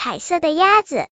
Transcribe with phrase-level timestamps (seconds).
[0.00, 1.08] 彩色的鸭子。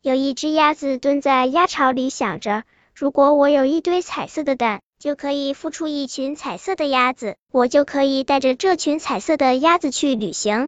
[0.00, 10.66] 有一只鸭子蹲在鸭巢里，想着：如果我有一堆彩色的蛋，就可以孵出一群彩色的鸭子，我就可以带着这群彩色的鸭子去旅行。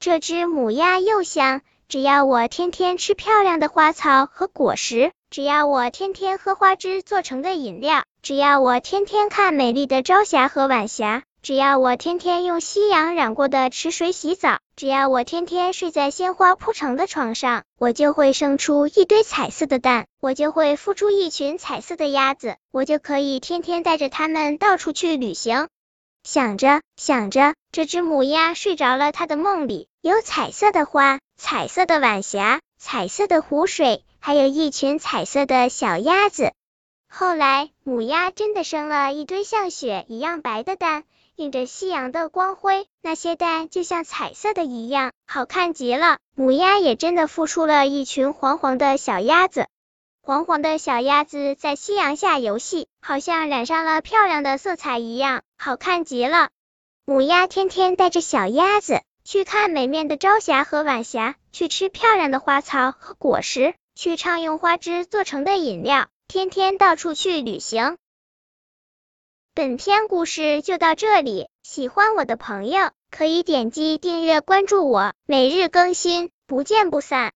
[0.00, 11.22] 这只母鸭又想：只要我天天吃漂亮的花草和果实，只要我天天喝花汁做成的饮料，只要我天天看美丽的朝霞和晚霞。
[11.40, 25.68] 只要我天天用夕阳染过的池水洗澡，只要我天天睡在鲜花铺成的床上，我就会生出一堆彩色的蛋，我就会孵出一群彩色的鸭子，我就可以天天带着它们到处去旅行。
[26.24, 36.52] 想着想着，这只母鸭睡着了，它的梦里有彩色的花、彩色的晚霞、彩色的湖水，还有一群彩色的小鸭子。
[37.14, 41.04] 后来，母鸭真的生了一堆像雪一样白的蛋。
[41.36, 46.16] 映着夕阳的光辉，那些蛋就像彩色的一样，好看极了。
[46.34, 49.66] 母鸭也真的孵出了一群黄黄的小鸭子，
[50.22, 56.48] 黄黄的小鸭子在夕阳下游戏，好像染上了漂亮的色彩一样，好看极了。
[57.04, 67.98] 母鸭天天带着小鸭子去看美艳的朝霞和晚霞，去吃漂亮的花草和果实，去畅用花枝做成的饮料，天天到处去旅行。
[69.52, 77.30] 本篇故事就到这里，喜欢我的朋友可以点击订阅关注我，每日更新，不见不散。